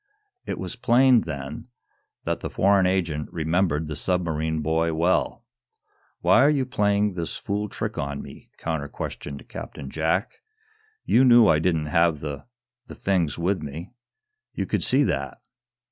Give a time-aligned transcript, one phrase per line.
[0.47, 1.67] It was plain, then,
[2.23, 5.45] that the foreign agent remembered the submarine boy well.
[6.21, 10.41] "Why are you playing this fool trick on me?" counter questioned Captain Jack.
[11.05, 12.47] "You knew I didn't have the
[12.87, 13.93] the things with me.
[14.55, 15.37] You could see that."